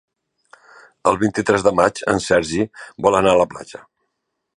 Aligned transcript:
El 1.11 1.19
vint-i-tres 1.23 1.65
de 1.67 1.73
maig 1.79 2.01
en 2.13 2.21
Sergi 2.29 2.65
vol 3.07 3.19
anar 3.19 3.35
a 3.37 3.41
la 3.43 3.47
platja. 3.53 3.83